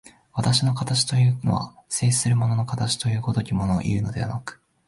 [0.33, 4.59] 私の形というのは、静止する物の形という如きものをいうのでなく、